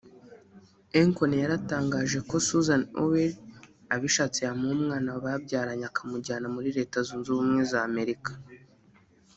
Akon 1.01 1.31
yaratangaje 1.43 2.19
ko 2.29 2.35
Susan 2.47 2.81
Owiri 3.01 3.37
abishatse 3.95 4.39
yamuha 4.47 4.73
umwana 4.77 5.09
babyaranye 5.23 5.85
akamujyana 5.91 6.47
muri 6.55 6.69
Leta 6.77 6.97
Zunze 7.07 7.27
Ubumwe 7.31 7.61
z’Amerika 7.71 8.31